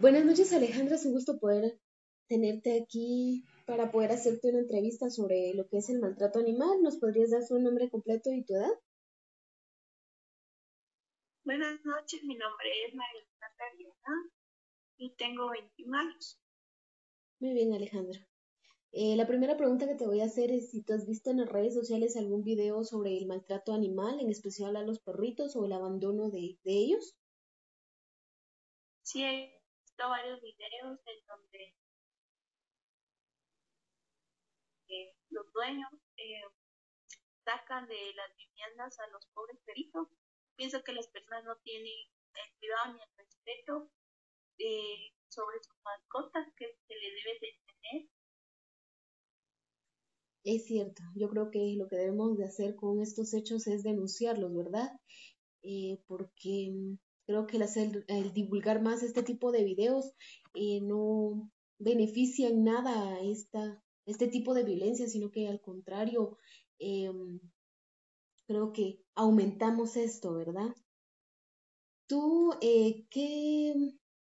Buenas 0.00 0.24
noches 0.24 0.52
Alejandra, 0.52 0.94
es 0.94 1.04
un 1.06 1.12
gusto 1.12 1.40
poder 1.40 1.76
tenerte 2.28 2.80
aquí 2.80 3.44
para 3.66 3.90
poder 3.90 4.12
hacerte 4.12 4.50
una 4.50 4.60
entrevista 4.60 5.10
sobre 5.10 5.52
lo 5.54 5.66
que 5.66 5.78
es 5.78 5.90
el 5.90 5.98
maltrato 5.98 6.38
animal. 6.38 6.80
¿Nos 6.82 6.98
podrías 6.98 7.30
dar 7.30 7.42
su 7.42 7.58
nombre 7.58 7.90
completo 7.90 8.30
y 8.30 8.44
tu 8.44 8.54
edad? 8.54 8.70
Buenas 11.42 11.84
noches, 11.84 12.22
mi 12.22 12.36
nombre 12.36 12.68
es 12.86 12.94
María 12.94 13.22
Catarina 13.40 14.30
y 14.98 15.16
tengo 15.16 15.50
21 15.50 15.98
años. 15.98 16.40
Muy 17.40 17.54
bien, 17.54 17.74
Alejandra. 17.74 18.24
Eh, 18.92 19.16
la 19.16 19.26
primera 19.26 19.56
pregunta 19.56 19.88
que 19.88 19.96
te 19.96 20.06
voy 20.06 20.20
a 20.20 20.26
hacer 20.26 20.52
es 20.52 20.70
si 20.70 20.84
tú 20.84 20.92
has 20.92 21.08
visto 21.08 21.32
en 21.32 21.38
las 21.38 21.48
redes 21.48 21.74
sociales 21.74 22.16
algún 22.16 22.44
video 22.44 22.84
sobre 22.84 23.18
el 23.18 23.26
maltrato 23.26 23.74
animal, 23.74 24.20
en 24.20 24.30
especial 24.30 24.76
a 24.76 24.84
los 24.84 25.00
perritos 25.00 25.56
o 25.56 25.64
el 25.64 25.72
abandono 25.72 26.30
de, 26.30 26.56
de 26.62 26.72
ellos. 26.72 27.16
Sí, 29.02 29.24
varios 30.06 30.40
videos 30.40 31.00
en 31.06 31.26
donde 31.26 31.74
eh, 34.88 35.14
los 35.30 35.52
dueños 35.52 35.90
eh, 36.16 36.42
sacan 37.44 37.88
de 37.88 38.14
las 38.14 38.36
viviendas 38.36 38.98
a 39.00 39.06
los 39.08 39.26
pobres 39.34 39.58
peritos. 39.64 40.08
Pienso 40.56 40.82
que 40.84 40.92
las 40.92 41.08
personas 41.08 41.44
no 41.44 41.56
tienen 41.64 41.94
el 42.34 42.58
cuidado 42.58 42.94
ni 42.94 43.02
el 43.02 43.16
respeto 43.16 43.90
eh, 44.58 45.12
sobre 45.28 45.58
sus 45.62 45.76
mascotas 45.82 46.46
que 46.56 46.78
se 46.86 46.94
le 46.94 47.10
debe 47.10 47.38
de 47.40 47.58
tener. 47.66 48.08
Es 50.44 50.66
cierto, 50.66 51.02
yo 51.14 51.28
creo 51.28 51.50
que 51.50 51.74
lo 51.76 51.88
que 51.88 51.96
debemos 51.96 52.38
de 52.38 52.44
hacer 52.44 52.76
con 52.76 53.02
estos 53.02 53.34
hechos 53.34 53.66
es 53.66 53.82
denunciarlos, 53.82 54.54
¿verdad? 54.54 54.90
porque 56.06 56.96
Creo 57.28 57.46
que 57.46 57.58
el, 57.58 58.32
divulgar 58.32 58.80
más 58.80 59.02
este 59.02 59.22
tipo 59.22 59.52
de 59.52 59.62
videos 59.62 60.14
eh, 60.54 60.80
no 60.80 61.52
beneficia 61.78 62.48
en 62.48 62.64
nada 62.64 63.20
esta, 63.20 63.84
este 64.06 64.28
tipo 64.28 64.54
de 64.54 64.64
violencia, 64.64 65.06
sino 65.06 65.30
que 65.30 65.46
al 65.46 65.60
contrario, 65.60 66.38
em, 66.78 67.38
creo 68.46 68.72
que 68.72 69.04
aumentamos 69.14 69.98
esto, 69.98 70.32
¿verdad? 70.32 70.74
¿Tú 72.06 72.54
eh, 72.62 73.06
qué 73.10 73.74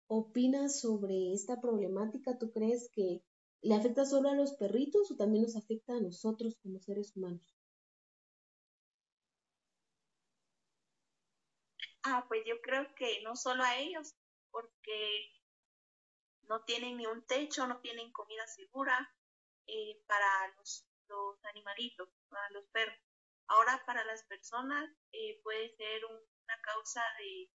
opinas 0.08 0.80
sobre 0.80 1.34
esta 1.34 1.60
problemática? 1.60 2.38
¿Tú 2.38 2.50
crees 2.52 2.90
que 2.94 3.22
le 3.62 3.76
afecta 3.76 4.06
solo 4.06 4.30
a 4.30 4.36
los 4.36 4.54
perritos 4.54 5.12
o 5.12 5.18
también 5.18 5.44
nos 5.44 5.58
afecta 5.58 5.98
a 5.98 6.00
nosotros 6.00 6.56
como 6.64 6.80
seres 6.80 7.14
humanos? 7.18 7.58
Ah, 12.08 12.24
pues 12.28 12.44
yo 12.46 12.62
creo 12.62 12.94
que 12.94 13.22
no 13.24 13.36
solo 13.36 13.64
a 13.64 13.78
ellos, 13.78 14.14
porque 14.52 15.32
no 16.44 16.64
tienen 16.64 16.98
ni 16.98 17.08
un 17.08 17.26
techo, 17.26 17.66
no 17.66 17.80
tienen 17.82 18.12
comida 18.12 18.46
segura 18.46 19.12
eh, 19.66 20.00
para 20.06 20.54
los, 20.56 20.88
los, 21.08 21.44
animalitos, 21.46 22.08
para 22.30 22.48
los 22.52 22.66
perros. 22.68 22.98
Ahora 23.48 23.84
para 23.88 24.04
las 24.06 24.24
personas 24.24 24.88
eh, 25.14 25.42
puede 25.42 25.76
ser 25.78 26.06
una 26.06 26.62
causa 26.62 27.02
de, 27.18 27.50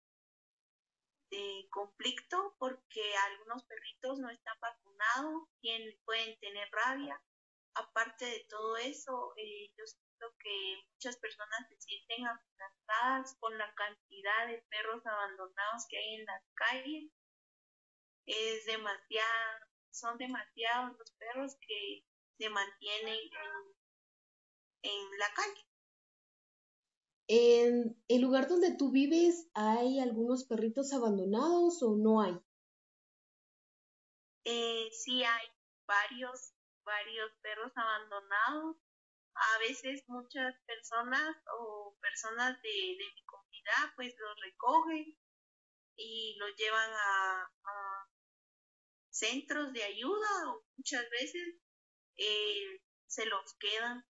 de 1.31 1.69
conflicto 1.71 2.57
porque 2.59 3.17
algunos 3.31 3.65
perritos 3.65 4.19
no 4.19 4.31
están 4.31 4.59
vacunados, 4.61 5.49
pueden 6.07 6.39
tener 6.41 6.71
rabia. 6.73 7.23
Aparte 7.81 8.25
de 8.25 8.47
todo 8.49 8.77
eso, 8.77 9.33
eh, 9.37 9.71
yo 9.77 9.85
que 10.41 10.83
muchas 10.93 11.17
personas 11.19 11.69
se 11.69 11.81
sienten 11.81 12.27
amenazadas 12.27 13.37
con 13.39 13.57
la 13.57 13.73
cantidad 13.75 14.49
de 14.49 14.63
perros 14.69 15.05
abandonados 15.07 15.87
que 15.89 15.99
hay 15.99 16.15
en 16.17 16.25
las 16.27 16.43
calles. 16.55 17.13
Es 18.27 18.67
demasiado, 18.67 19.67
son 19.91 20.19
demasiados 20.19 20.99
los 20.99 21.13
perros 21.13 21.57
que 21.67 22.05
se 22.39 22.51
mantienen 22.51 23.15
en, 24.83 24.91
en 24.91 25.19
la 25.19 25.33
calle. 25.35 25.69
¿En 27.31 28.03
el 28.09 28.21
lugar 28.23 28.49
donde 28.49 28.75
tú 28.75 28.91
vives 28.91 29.51
hay 29.55 30.01
algunos 30.01 30.45
perritos 30.45 30.93
abandonados 30.93 31.83
o 31.83 31.97
no 31.97 32.23
hay? 32.23 32.39
Eh, 34.45 34.89
sí 34.93 35.23
hay 35.25 35.47
varios, 35.87 36.55
varios 36.89 37.31
perros 37.43 37.73
abandonados 37.77 38.77
a 39.39 39.59
veces 39.61 40.03
muchas 40.09 40.55
personas 40.67 41.37
o 41.59 41.97
personas 42.01 42.61
de, 42.63 42.97
mi 42.99 43.25
comunidad 43.25 43.95
pues 43.97 44.15
los 44.19 44.41
recogen 44.41 45.17
y 45.97 46.37
los 46.39 46.51
llevan 46.57 46.91
a, 46.91 47.51
centros 49.11 49.73
de 49.73 49.83
ayuda 49.83 50.29
o 50.47 50.65
muchas 50.77 51.05
veces 51.11 51.57
eh, 52.17 52.81
se 53.09 53.27
los 53.27 53.55
quedan. 53.59 54.05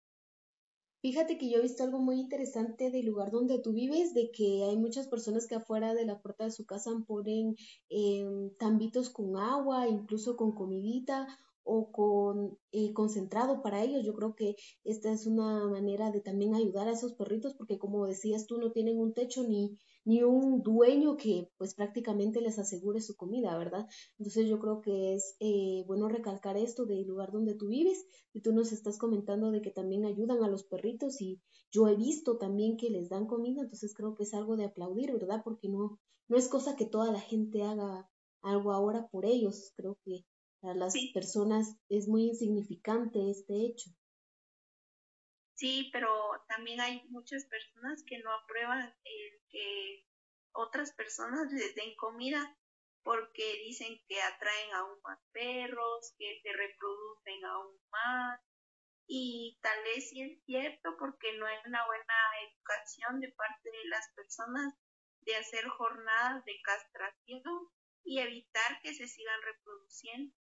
Fíjate 1.00 1.38
que 1.38 1.48
yo 1.48 1.58
he 1.58 1.62
visto 1.62 1.84
algo 1.84 2.00
muy 2.00 2.18
interesante 2.18 2.90
del 2.90 3.06
lugar 3.06 3.30
donde 3.30 3.60
tú 3.60 3.72
vives, 3.72 4.14
de 4.14 4.32
que 4.32 4.64
hay 4.64 4.76
muchas 4.76 5.06
personas 5.06 5.46
que 5.46 5.54
afuera 5.54 5.94
de 5.94 6.06
la 6.06 6.20
puerta 6.20 6.44
de 6.44 6.50
su 6.50 6.66
casa 6.66 6.90
ponen 7.06 7.54
eh, 7.88 8.50
tambitos 8.58 9.10
con 9.10 9.36
agua, 9.36 9.86
incluso 9.86 10.36
con 10.36 10.56
comidita, 10.56 11.28
o 11.66 11.90
con 11.90 12.58
eh, 12.72 12.92
concentrado 12.92 13.60
para 13.60 13.82
ellos. 13.82 14.04
Yo 14.04 14.14
creo 14.14 14.34
que 14.34 14.56
esta 14.84 15.12
es 15.12 15.26
una 15.26 15.68
manera 15.68 16.10
de 16.10 16.20
también 16.20 16.54
ayudar 16.54 16.88
a 16.88 16.92
esos 16.92 17.14
perritos 17.14 17.54
porque 17.54 17.78
como 17.78 18.06
decías 18.06 18.46
tú 18.46 18.58
no 18.58 18.70
tienen 18.72 18.98
un 18.98 19.12
techo 19.12 19.42
ni, 19.42 19.76
ni 20.04 20.22
un 20.22 20.62
dueño 20.62 21.16
que 21.16 21.50
pues 21.58 21.74
prácticamente 21.74 22.40
les 22.40 22.58
asegure 22.58 23.00
su 23.00 23.16
comida, 23.16 23.58
¿verdad? 23.58 23.88
Entonces 24.18 24.46
yo 24.48 24.60
creo 24.60 24.80
que 24.80 25.14
es 25.14 25.36
eh, 25.40 25.84
bueno 25.86 26.08
recalcar 26.08 26.56
esto 26.56 26.86
del 26.86 27.06
lugar 27.06 27.32
donde 27.32 27.54
tú 27.54 27.66
vives 27.68 28.06
y 28.32 28.40
tú 28.42 28.52
nos 28.52 28.72
estás 28.72 28.96
comentando 28.96 29.50
de 29.50 29.60
que 29.60 29.70
también 29.72 30.04
ayudan 30.04 30.44
a 30.44 30.48
los 30.48 30.62
perritos 30.64 31.20
y 31.20 31.40
yo 31.72 31.88
he 31.88 31.96
visto 31.96 32.38
también 32.38 32.76
que 32.76 32.90
les 32.90 33.08
dan 33.08 33.26
comida, 33.26 33.62
entonces 33.62 33.92
creo 33.92 34.14
que 34.14 34.22
es 34.22 34.34
algo 34.34 34.56
de 34.56 34.66
aplaudir, 34.66 35.12
¿verdad? 35.12 35.42
Porque 35.44 35.68
no, 35.68 35.98
no 36.28 36.36
es 36.36 36.48
cosa 36.48 36.76
que 36.76 36.86
toda 36.86 37.10
la 37.10 37.20
gente 37.20 37.62
haga 37.62 38.08
algo 38.42 38.72
ahora 38.72 39.08
por 39.08 39.26
ellos, 39.26 39.72
creo 39.74 39.98
que 40.04 40.24
para 40.60 40.74
las 40.74 40.94
personas 41.12 41.76
es 41.88 42.08
muy 42.08 42.24
insignificante 42.24 43.30
este 43.30 43.66
hecho. 43.66 43.90
Sí, 45.54 45.88
pero 45.92 46.10
también 46.48 46.80
hay 46.80 47.02
muchas 47.08 47.44
personas 47.46 48.02
que 48.06 48.18
no 48.18 48.30
aprueban 48.32 48.94
el 49.04 49.40
que 49.48 50.04
otras 50.52 50.92
personas 50.92 51.50
les 51.52 51.74
den 51.74 51.94
comida 51.96 52.56
porque 53.02 53.62
dicen 53.64 54.02
que 54.08 54.20
atraen 54.20 54.74
aún 54.74 55.00
más 55.02 55.18
perros, 55.32 56.12
que 56.18 56.40
se 56.42 56.52
reproducen 56.52 57.44
aún 57.44 57.78
más. 57.90 58.40
Y 59.06 59.58
tal 59.62 59.80
vez 59.84 60.10
sí 60.10 60.22
es 60.22 60.44
cierto 60.44 60.96
porque 60.98 61.38
no 61.38 61.46
hay 61.46 61.56
una 61.66 61.86
buena 61.86 62.14
educación 62.50 63.20
de 63.20 63.28
parte 63.32 63.70
de 63.70 63.88
las 63.88 64.10
personas 64.16 64.74
de 65.20 65.36
hacer 65.36 65.68
jornadas 65.68 66.44
de 66.44 66.60
castración 66.62 67.70
y 68.02 68.18
evitar 68.18 68.80
que 68.82 68.92
se 68.92 69.06
sigan 69.06 69.40
reproduciendo. 69.42 70.34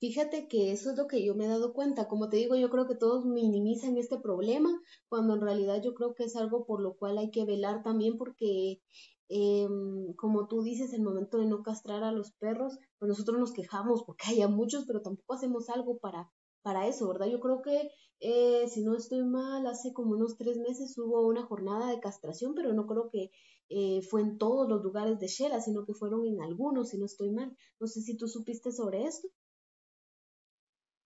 Fíjate 0.00 0.48
que 0.48 0.72
eso 0.72 0.90
es 0.90 0.96
lo 0.96 1.06
que 1.06 1.22
yo 1.22 1.34
me 1.34 1.44
he 1.44 1.48
dado 1.48 1.74
cuenta. 1.74 2.08
Como 2.08 2.30
te 2.30 2.38
digo, 2.38 2.56
yo 2.56 2.70
creo 2.70 2.86
que 2.88 2.94
todos 2.94 3.26
minimizan 3.26 3.98
este 3.98 4.18
problema, 4.18 4.70
cuando 5.08 5.34
en 5.34 5.42
realidad 5.42 5.82
yo 5.82 5.92
creo 5.94 6.14
que 6.14 6.24
es 6.24 6.36
algo 6.36 6.64
por 6.64 6.80
lo 6.80 6.96
cual 6.96 7.18
hay 7.18 7.30
que 7.30 7.44
velar 7.44 7.82
también 7.82 8.16
porque, 8.16 8.80
em, 9.28 10.14
como 10.14 10.48
tú 10.48 10.62
dices, 10.62 10.94
el 10.94 11.02
momento 11.02 11.36
de 11.38 11.44
no 11.46 11.62
castrar 11.62 12.02
a 12.02 12.12
los 12.12 12.32
perros, 12.32 12.78
pues 12.98 13.08
nosotros 13.10 13.38
nos 13.38 13.52
quejamos 13.52 14.02
porque 14.04 14.24
haya 14.30 14.48
muchos, 14.48 14.86
pero 14.86 15.02
tampoco 15.02 15.34
hacemos 15.34 15.68
algo 15.68 15.98
para, 15.98 16.30
para 16.62 16.86
eso, 16.88 17.06
¿verdad? 17.08 17.26
Yo 17.26 17.38
creo 17.40 17.60
que, 17.60 17.90
eh, 18.20 18.66
si 18.68 18.82
no 18.82 18.96
estoy 18.96 19.22
mal, 19.22 19.66
hace 19.66 19.92
como 19.92 20.12
unos 20.12 20.38
tres 20.38 20.56
meses 20.58 20.96
hubo 20.98 21.26
una 21.26 21.42
jornada 21.44 21.90
de 21.90 22.00
castración, 22.00 22.54
pero 22.54 22.72
no 22.72 22.86
creo 22.86 23.10
que 23.10 23.30
eh, 23.68 24.00
fue 24.02 24.22
en 24.22 24.38
todos 24.38 24.66
los 24.68 24.82
lugares 24.82 25.18
de 25.20 25.28
Shela, 25.28 25.60
sino 25.60 25.84
que 25.84 25.92
fueron 25.94 26.24
en 26.26 26.40
algunos, 26.40 26.88
si 26.88 26.98
no 26.98 27.04
estoy 27.04 27.30
mal. 27.32 27.54
No 27.78 27.86
sé 27.86 28.00
si 28.00 28.16
tú 28.16 28.26
supiste 28.28 28.72
sobre 28.72 29.04
esto. 29.04 29.28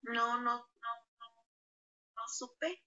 No, 0.04 0.40
no, 0.40 0.58
no, 0.58 0.92
no, 1.18 1.26
no 2.16 2.22
supe. 2.28 2.84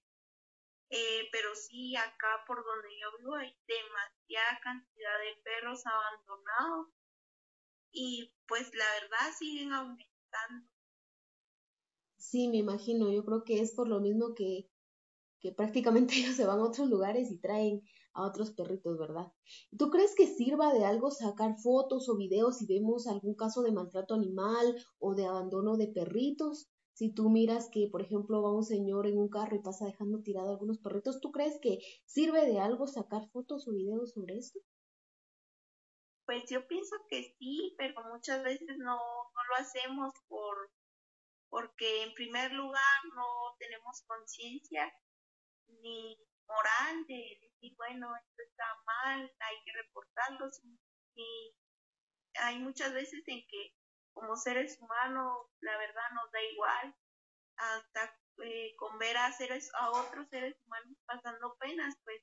Eh, 0.90 1.28
pero 1.32 1.54
sí, 1.54 1.94
acá 1.96 2.44
por 2.46 2.64
donde 2.64 2.88
yo 2.98 3.18
vivo 3.18 3.34
hay 3.34 3.54
demasiada 3.66 4.60
cantidad 4.62 5.18
de 5.18 5.42
perros 5.42 5.82
abandonados 5.84 6.88
y 7.92 8.32
pues 8.46 8.72
la 8.74 8.84
verdad 9.00 9.34
siguen 9.38 9.72
aumentando. 9.72 10.68
Sí, 12.16 12.48
me 12.48 12.58
imagino, 12.58 13.10
yo 13.10 13.24
creo 13.24 13.44
que 13.44 13.60
es 13.60 13.72
por 13.74 13.88
lo 13.88 14.00
mismo 14.00 14.34
que, 14.34 14.70
que 15.40 15.52
prácticamente 15.52 16.14
ellos 16.18 16.36
se 16.36 16.46
van 16.46 16.60
a 16.60 16.64
otros 16.64 16.88
lugares 16.88 17.30
y 17.30 17.38
traen 17.38 17.82
a 18.14 18.26
otros 18.26 18.52
perritos, 18.52 18.98
¿verdad? 18.98 19.32
¿Tú 19.78 19.90
crees 19.90 20.14
que 20.14 20.26
sirva 20.26 20.72
de 20.72 20.84
algo 20.84 21.10
sacar 21.10 21.56
fotos 21.58 22.08
o 22.08 22.16
videos 22.16 22.58
si 22.58 22.66
vemos 22.66 23.06
algún 23.06 23.34
caso 23.34 23.62
de 23.62 23.72
maltrato 23.72 24.14
animal 24.14 24.76
o 24.98 25.14
de 25.14 25.26
abandono 25.26 25.76
de 25.76 25.88
perritos? 25.88 26.70
Si 26.98 27.14
tú 27.14 27.30
miras 27.30 27.70
que, 27.70 27.86
por 27.92 28.02
ejemplo, 28.02 28.42
va 28.42 28.50
un 28.50 28.64
señor 28.64 29.06
en 29.06 29.18
un 29.18 29.28
carro 29.28 29.54
y 29.54 29.62
pasa 29.62 29.86
dejando 29.86 30.20
tirado 30.20 30.50
algunos 30.50 30.80
perritos, 30.80 31.20
¿tú 31.20 31.30
crees 31.30 31.56
que 31.62 31.78
sirve 32.06 32.44
de 32.44 32.58
algo 32.58 32.88
sacar 32.88 33.22
fotos 33.30 33.68
o 33.68 33.70
videos 33.70 34.14
sobre 34.14 34.36
esto? 34.36 34.58
Pues 36.26 36.42
yo 36.50 36.66
pienso 36.66 36.96
que 37.08 37.36
sí, 37.38 37.76
pero 37.78 37.94
muchas 38.12 38.42
veces 38.42 38.78
no, 38.78 38.96
no 38.96 39.40
lo 39.48 39.54
hacemos 39.60 40.12
por 40.26 40.72
porque 41.50 42.02
en 42.02 42.14
primer 42.14 42.50
lugar 42.52 42.98
no 43.14 43.54
tenemos 43.60 44.02
conciencia 44.02 44.92
ni 45.80 46.18
moral 46.48 47.06
de 47.06 47.38
decir, 47.42 47.76
bueno, 47.76 48.08
esto 48.16 48.42
está 48.42 48.64
mal, 48.84 49.20
hay 49.38 49.56
que 49.64 49.72
reportarlo. 49.84 50.50
Y 51.14 51.54
hay 52.34 52.58
muchas 52.58 52.92
veces 52.92 53.22
en 53.28 53.46
que 53.46 53.72
como 54.12 54.36
seres 54.36 54.78
humanos, 54.80 55.46
la 55.60 55.76
verdad 55.76 56.10
nos 56.14 56.30
da 56.32 56.42
igual, 56.42 56.96
hasta 57.56 58.18
eh, 58.44 58.74
con 58.76 58.98
ver 58.98 59.16
a, 59.16 59.32
seres, 59.32 59.70
a 59.74 59.90
otros 59.90 60.28
seres 60.28 60.56
humanos 60.64 60.96
pasando 61.06 61.56
penas, 61.58 61.94
pues 62.04 62.22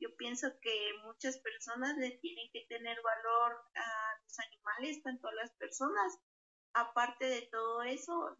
yo 0.00 0.08
pienso 0.16 0.48
que 0.60 0.92
muchas 1.04 1.38
personas 1.38 1.96
le 1.96 2.10
tienen 2.18 2.50
que 2.52 2.66
tener 2.68 3.00
valor 3.02 3.64
a 3.76 4.18
los 4.24 4.38
animales, 4.40 5.02
tanto 5.02 5.28
a 5.28 5.34
las 5.34 5.52
personas. 5.52 6.18
Aparte 6.74 7.26
de 7.26 7.42
todo 7.52 7.82
eso, 7.82 8.36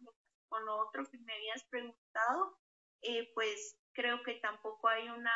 con 0.49 0.65
lo 0.65 0.77
otro 0.77 1.05
que 1.09 1.17
me 1.19 1.33
habías 1.33 1.63
preguntado, 1.69 2.59
eh, 3.01 3.31
pues 3.33 3.77
creo 3.93 4.21
que 4.23 4.35
tampoco 4.35 4.89
hay 4.89 5.07
una, 5.07 5.31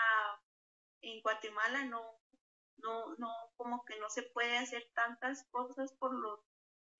en 1.02 1.22
Guatemala 1.22 1.86
no, 1.86 2.20
no, 2.78 3.16
no, 3.18 3.30
como 3.56 3.84
que 3.86 3.98
no 4.00 4.10
se 4.10 4.24
puede 4.24 4.58
hacer 4.58 4.84
tantas 4.94 5.48
cosas 5.50 5.94
por 5.94 6.14
los 6.14 6.40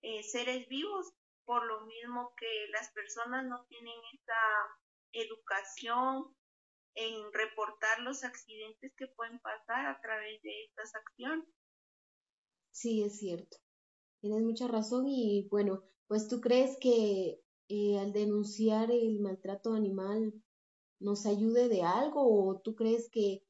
eh, 0.02 0.24
seres 0.24 0.68
vivos, 0.68 1.14
por 1.46 1.66
lo 1.66 1.86
mismo 1.86 2.34
que 2.38 2.68
las 2.72 2.92
personas 2.92 3.46
no 3.46 3.66
tienen 3.66 4.00
esa 4.14 4.34
educación 5.14 6.36
en 6.96 7.32
reportar 7.32 8.00
los 8.02 8.24
accidentes 8.24 8.94
que 8.98 9.08
pueden 9.08 9.40
pasar 9.40 9.86
a 9.86 10.02
través 10.02 10.42
de 10.42 10.66
estas 10.66 10.96
acciones. 10.96 11.48
Sí, 12.72 13.04
es 13.04 13.20
cierto. 13.20 13.58
Tienes 14.20 14.42
mucha 14.42 14.68
razón 14.68 15.08
y 15.08 15.48
bueno, 15.50 15.84
pues 16.08 16.28
tú 16.28 16.42
crees 16.42 16.78
que 16.80 17.40
eh, 17.70 18.00
al 18.00 18.14
denunciar 18.14 18.92
el 18.92 19.20
maltrato 19.20 19.74
animal 19.74 20.34
nos 21.00 21.26
ayude 21.26 21.70
de 21.70 21.84
algo 21.84 22.22
o 22.24 22.60
tú 22.62 22.76
crees 22.76 23.10
que 23.12 23.44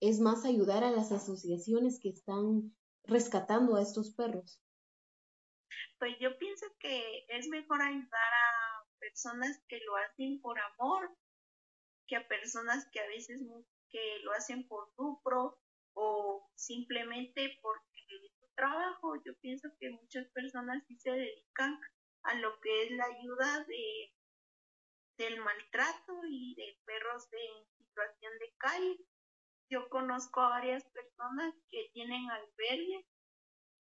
es 0.00 0.20
más 0.20 0.44
ayudar 0.44 0.84
a 0.84 0.90
las 0.90 1.12
asociaciones 1.12 2.00
que 2.00 2.10
están 2.10 2.74
rescatando 3.04 3.76
a 3.76 3.82
estos 3.82 4.14
perros? 4.14 4.60
Pues 5.98 6.16
yo 6.18 6.36
pienso 6.38 6.66
que 6.78 7.26
es 7.28 7.48
mejor 7.48 7.82
ayudar 7.82 8.32
a 8.32 8.84
personas 8.98 9.62
que 9.68 9.80
lo 9.80 9.96
hacen 9.96 10.40
por 10.40 10.58
amor 10.58 11.10
que 12.06 12.16
a 12.16 12.26
personas 12.26 12.88
que 12.92 13.00
a 13.00 13.06
veces 13.06 13.40
que 13.88 14.18
lo 14.24 14.32
hacen 14.32 14.66
por 14.66 14.92
lucro 14.98 15.60
o 15.94 16.50
simplemente 16.56 17.58
porque 17.62 18.02
es 18.08 18.32
su 18.38 18.46
trabajo. 18.56 19.14
Yo 19.24 19.32
pienso 19.40 19.68
que 19.78 19.90
muchas 19.90 20.26
personas 20.30 20.82
sí 20.88 20.96
se 20.98 21.12
dedican 21.12 21.80
a 22.24 22.34
lo 22.34 22.60
que 22.60 22.82
es 22.82 22.90
la 22.92 23.04
ayuda 23.04 23.64
de 23.64 24.12
del 25.18 25.38
maltrato 25.40 26.20
y 26.26 26.54
de 26.54 26.78
perros 26.86 27.28
en 27.32 27.66
situación 27.76 28.32
de 28.38 28.54
calle. 28.56 28.96
Yo 29.68 29.88
conozco 29.90 30.40
a 30.40 30.48
varias 30.48 30.82
personas 30.86 31.54
que 31.68 31.90
tienen 31.92 32.28
albergues 32.30 33.06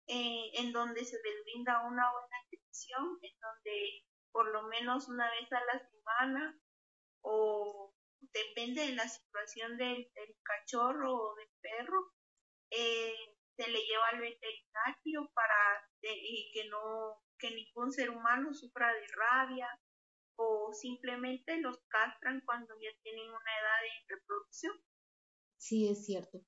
eh, 0.09 0.49
en 0.55 0.71
donde 0.71 1.05
se 1.05 1.17
les 1.23 1.43
brinda 1.43 1.85
una 1.85 2.11
buena 2.11 2.37
atención, 2.47 3.19
en 3.21 3.39
donde 3.39 4.05
por 4.31 4.51
lo 4.51 4.63
menos 4.63 5.07
una 5.07 5.29
vez 5.29 5.51
a 5.51 5.63
la 5.65 5.87
semana 5.87 6.59
o 7.21 7.93
depende 8.19 8.87
de 8.87 8.95
la 8.95 9.07
situación 9.07 9.77
del, 9.77 10.11
cachorro 10.43 11.13
o 11.13 11.35
del 11.35 11.49
perro, 11.61 12.11
eh, 12.71 13.15
se 13.55 13.69
le 13.69 13.79
lleva 13.85 14.07
al 14.07 14.19
veterinario 14.19 15.31
para 15.35 15.87
que 16.01 16.67
no 16.69 17.21
que 17.37 17.51
ningún 17.51 17.91
ser 17.91 18.09
humano 18.09 18.53
sufra 18.53 18.91
de 18.91 19.07
rabia 19.07 19.69
o 20.37 20.73
simplemente 20.73 21.57
los 21.57 21.77
castran 21.87 22.41
cuando 22.45 22.73
ya 22.81 22.89
tienen 23.03 23.27
una 23.27 23.59
edad 23.61 23.81
de 23.83 24.15
reproducción. 24.15 24.73
Sí, 25.57 25.87
es 25.87 26.05
cierto. 26.05 26.39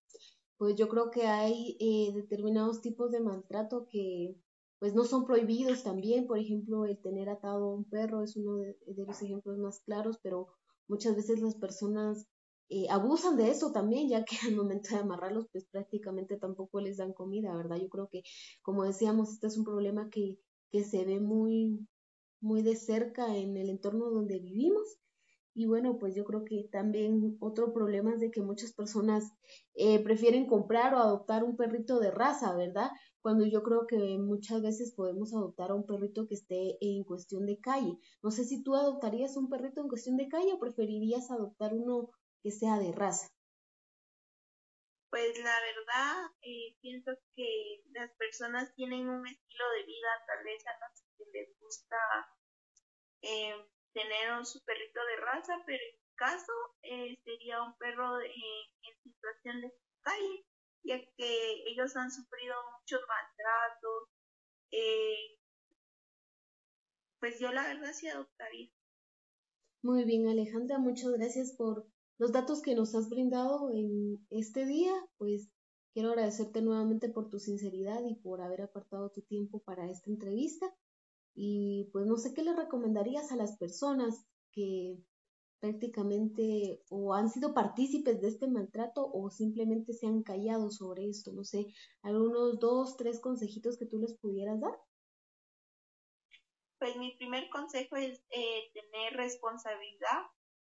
Pues 0.61 0.75
yo 0.75 0.87
creo 0.89 1.09
que 1.09 1.25
hay 1.25 1.75
eh, 1.79 2.11
determinados 2.13 2.81
tipos 2.81 3.09
de 3.09 3.19
maltrato 3.19 3.87
que 3.89 4.35
pues 4.77 4.93
no 4.93 5.05
son 5.05 5.25
prohibidos 5.25 5.81
también. 5.81 6.27
Por 6.27 6.37
ejemplo, 6.37 6.85
el 6.85 7.01
tener 7.01 7.29
atado 7.29 7.65
a 7.65 7.73
un 7.73 7.83
perro 7.83 8.21
es 8.21 8.35
uno 8.35 8.57
de, 8.57 8.77
los 8.95 9.19
ejemplos 9.23 9.57
más 9.57 9.79
claros, 9.79 10.19
pero 10.21 10.49
muchas 10.87 11.15
veces 11.15 11.41
las 11.41 11.55
personas 11.55 12.27
eh, 12.69 12.85
abusan 12.91 13.37
de 13.37 13.49
eso 13.49 13.71
también, 13.71 14.07
ya 14.07 14.23
que 14.23 14.35
al 14.47 14.55
momento 14.55 14.89
de 14.93 15.01
amarrarlos, 15.01 15.47
pues 15.51 15.65
prácticamente 15.65 16.37
tampoco 16.37 16.79
les 16.79 16.97
dan 16.97 17.13
comida, 17.13 17.55
¿verdad? 17.55 17.77
Yo 17.77 17.89
creo 17.89 18.07
que, 18.07 18.21
como 18.61 18.83
decíamos, 18.83 19.31
este 19.31 19.47
es 19.47 19.57
un 19.57 19.65
problema 19.65 20.11
que 20.11 20.37
que 20.71 20.83
se 20.83 21.03
ve 21.05 21.19
muy, 21.19 21.87
muy 22.39 22.61
de 22.61 22.75
cerca 22.75 23.35
en 23.35 23.57
el 23.57 23.71
entorno 23.71 24.11
donde 24.11 24.37
vivimos. 24.37 25.00
Y 25.53 25.65
bueno, 25.65 25.97
pues 25.99 26.15
yo 26.15 26.23
creo 26.23 26.45
que 26.45 26.69
también 26.71 27.37
otro 27.41 27.73
problema 27.73 28.13
es 28.13 28.21
de 28.21 28.31
que 28.31 28.41
muchas 28.41 28.71
personas 28.73 29.33
eh, 29.73 30.01
prefieren 30.01 30.47
comprar 30.47 30.93
o 30.93 30.99
adoptar 30.99 31.43
un 31.43 31.57
perrito 31.57 31.99
de 31.99 32.11
raza, 32.11 32.55
¿verdad? 32.55 32.89
Cuando 33.21 33.45
yo 33.45 33.61
creo 33.61 33.85
que 33.85 33.97
muchas 34.17 34.61
veces 34.61 34.93
podemos 34.95 35.33
adoptar 35.33 35.71
a 35.71 35.75
un 35.75 35.85
perrito 35.85 36.25
que 36.27 36.35
esté 36.35 36.77
en 36.79 37.03
cuestión 37.03 37.45
de 37.45 37.59
calle. 37.59 37.97
No 38.23 38.31
sé 38.31 38.45
si 38.45 38.63
tú 38.63 38.75
adoptarías 38.75 39.35
un 39.35 39.49
perrito 39.49 39.81
en 39.81 39.89
cuestión 39.89 40.15
de 40.15 40.29
calle 40.29 40.53
o 40.53 40.59
preferirías 40.59 41.29
adoptar 41.29 41.73
uno 41.73 42.09
que 42.41 42.51
sea 42.51 42.79
de 42.79 42.93
raza. 42.93 43.27
Pues 45.09 45.37
la 45.43 45.57
verdad, 45.59 46.31
eh, 46.41 46.77
pienso 46.79 47.11
que 47.35 47.83
las 47.91 48.09
personas 48.11 48.73
tienen 48.75 49.09
un 49.09 49.27
estilo 49.27 49.65
de 49.77 49.85
vida, 49.85 50.07
tal 50.25 50.45
vez 50.45 50.65
a 50.65 50.79
las 50.79 51.03
que 51.17 51.25
les 51.33 51.59
gusta 51.59 51.97
eh, 53.21 53.53
tener 53.93 54.45
su 54.45 54.63
perrito 54.63 54.99
de 55.05 55.15
raza, 55.17 55.53
pero 55.65 55.83
en 55.83 55.95
mi 55.95 56.15
caso 56.15 56.53
eh, 56.83 57.17
sería 57.23 57.61
un 57.61 57.77
perro 57.77 58.21
en 58.21 59.03
situación 59.03 59.61
de 59.61 59.73
calle, 60.01 60.45
ya 60.83 60.99
que 61.17 61.63
ellos 61.67 61.95
han 61.95 62.11
sufrido 62.11 62.55
muchos 62.79 63.01
maltratos. 63.07 64.09
pues 67.19 67.39
yo 67.39 67.51
la 67.51 67.67
verdad 67.67 67.93
sí 67.93 68.07
adoptaría. 68.07 68.71
Muy 69.83 70.05
bien, 70.05 70.27
Alejandra, 70.27 70.77
muchas 70.77 71.11
gracias 71.11 71.53
por 71.57 71.87
los 72.17 72.31
datos 72.31 72.61
que 72.61 72.75
nos 72.75 72.93
has 72.93 73.09
brindado 73.09 73.71
en 73.71 74.25
este 74.29 74.65
día, 74.65 74.93
pues 75.17 75.49
quiero 75.93 76.09
agradecerte 76.09 76.61
nuevamente 76.61 77.09
por 77.09 77.29
tu 77.29 77.39
sinceridad 77.39 78.03
y 78.05 78.15
por 78.15 78.41
haber 78.41 78.61
apartado 78.61 79.09
tu 79.09 79.23
tiempo 79.23 79.59
para 79.63 79.89
esta 79.89 80.11
entrevista. 80.11 80.67
Y 81.33 81.89
pues 81.91 82.05
no 82.05 82.17
sé 82.17 82.33
qué 82.33 82.43
le 82.43 82.55
recomendarías 82.55 83.31
a 83.31 83.35
las 83.35 83.57
personas 83.57 84.25
que 84.51 84.97
prácticamente 85.61 86.83
o 86.89 87.13
han 87.13 87.29
sido 87.29 87.53
partícipes 87.53 88.19
de 88.19 88.27
este 88.29 88.47
maltrato 88.47 89.09
o 89.13 89.29
simplemente 89.29 89.93
se 89.93 90.07
han 90.07 90.23
callado 90.23 90.71
sobre 90.71 91.07
esto. 91.07 91.31
No 91.31 91.43
sé, 91.43 91.67
algunos 92.01 92.59
dos, 92.59 92.97
tres 92.97 93.21
consejitos 93.21 93.77
que 93.77 93.85
tú 93.85 93.99
les 93.99 94.17
pudieras 94.17 94.59
dar. 94.59 94.73
Pues 96.79 96.97
mi 96.97 97.15
primer 97.15 97.47
consejo 97.49 97.95
es 97.95 98.25
eh, 98.31 98.71
tener 98.73 99.13
responsabilidad 99.13 100.25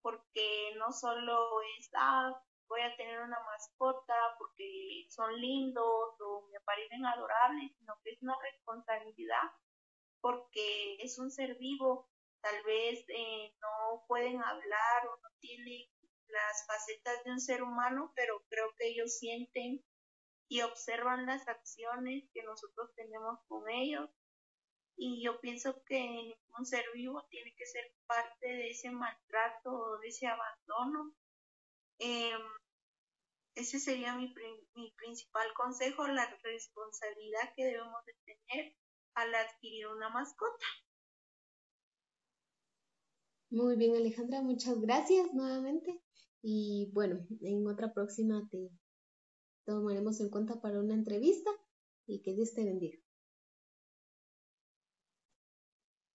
porque 0.01 0.74
no 0.79 0.91
solo 0.91 1.62
es, 1.77 1.89
ah, 1.93 2.34
voy 2.67 2.81
a 2.81 2.96
tener 2.98 3.22
una 3.22 3.38
mascota 3.46 4.15
porque 4.39 5.05
son 5.10 5.39
lindos 5.39 6.20
o 6.20 6.50
me 6.51 6.60
parecen 6.62 7.05
adorables, 7.05 7.72
sino 7.77 7.93
que 8.03 8.12
es 8.12 8.22
una 8.24 8.36
responsabilidad 8.41 9.43
porque 10.22 10.98
es 11.00 11.20
un 11.20 11.32
ser 11.32 11.58
vivo, 11.58 12.10
tal 12.42 12.63
vez 12.63 13.04
eh, 13.10 13.54
no 13.62 14.06
pueden 14.08 14.42
hablar 14.42 15.08
o 15.08 15.18
no 15.22 15.30
tienen 15.40 15.86
las 16.28 16.66
facetas 16.66 17.24
de 17.24 17.32
un 17.32 17.42
ser 17.42 17.63
humano, 17.63 18.13
pero 18.16 18.44
creo 18.50 18.74
que 18.78 18.88
ellos 18.88 19.18
sienten 19.18 19.84
y 20.48 20.62
observan 20.62 21.25
las 21.25 21.48
acciones 21.48 22.30
que 22.34 22.44
nosotros 22.44 22.94
tenemos 22.96 23.40
con 23.48 23.70
ellos 23.70 24.10
y 25.04 25.24
yo 25.24 25.40
pienso 25.40 25.84
que 25.86 26.00
ningún 26.00 26.66
ser 26.66 26.86
vivo 26.94 27.25
tiene 27.30 27.56
que 27.56 27.66
ser 27.66 27.92
parte 28.06 28.48
de 28.48 28.70
ese 28.70 28.92
maltrato 28.92 29.72
o 29.72 29.98
de 29.98 30.10
ese 30.10 30.28
abandono. 30.28 31.16
Em, 31.98 32.42
ese 33.56 33.80
sería 33.80 34.16
mi, 34.16 34.34
mi 34.75 34.92
principal 34.92 35.51
consejo, 35.56 36.08
la 36.08 36.28
responsabilidad 36.44 37.54
que 37.56 37.66
debemos 37.66 38.06
de 38.06 38.13
tener 38.25 38.71
al 39.22 39.36
adquirir 39.36 39.88
una 39.88 40.10
mascota. 40.10 40.66
Muy 43.50 43.75
bien, 43.75 43.96
Alejandra, 43.96 44.42
muchas 44.42 44.80
gracias 44.80 45.34
nuevamente. 45.34 46.01
Y 46.42 46.90
bueno, 46.94 47.25
en 47.42 47.68
otra 47.68 47.94
próxima 47.94 48.48
te 48.50 48.72
tomaremos 49.66 50.20
en 50.22 50.30
cuenta 50.30 50.60
para 50.62 50.80
una 50.80 50.96
entrevista 50.96 51.51
y 52.08 52.22
que 52.22 52.34
Dios 52.34 52.54
te 52.54 52.63
bendiga. 52.63 52.98